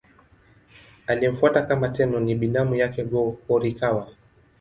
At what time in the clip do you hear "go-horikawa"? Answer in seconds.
3.03-4.07